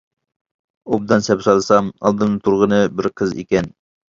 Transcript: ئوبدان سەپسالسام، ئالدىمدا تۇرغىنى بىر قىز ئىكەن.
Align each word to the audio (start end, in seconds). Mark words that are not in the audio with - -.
ئوبدان 0.95 1.27
سەپسالسام، 1.27 1.91
ئالدىمدا 1.99 2.41
تۇرغىنى 2.49 2.83
بىر 2.97 3.11
قىز 3.23 3.37
ئىكەن. 3.43 3.71